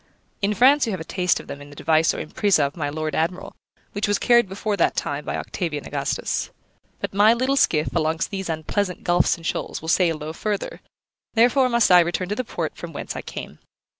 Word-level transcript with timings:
In 0.41 0.55
France 0.55 0.87
you 0.87 0.91
have 0.93 0.99
a 0.99 1.03
taste 1.03 1.39
of 1.39 1.45
them 1.45 1.61
in 1.61 1.69
the 1.69 1.75
device 1.75 2.11
or 2.11 2.17
impresa 2.25 2.65
of 2.65 2.75
my 2.75 2.89
Lord 2.89 3.13
Admiral, 3.13 3.53
which 3.91 4.07
was 4.07 4.17
carried 4.17 4.49
before 4.49 4.75
that 4.77 4.95
time 4.95 5.23
by 5.23 5.37
Octavian 5.37 5.85
Augustus. 5.85 6.49
But 6.99 7.13
my 7.13 7.35
little 7.35 7.55
skiff 7.55 7.89
alongst 7.93 8.31
these 8.31 8.49
unpleasant 8.49 9.03
gulfs 9.03 9.37
and 9.37 9.45
shoals 9.45 9.79
will 9.79 9.89
sail 9.89 10.17
no 10.17 10.33
further, 10.33 10.81
therefore 11.35 11.69
must 11.69 11.91
I 11.91 11.99
return 11.99 12.29
to 12.29 12.35
the 12.35 12.43
port 12.43 12.75
from 12.75 12.93
whence 12.93 13.15
I 13.15 13.21
came. 13.21 13.59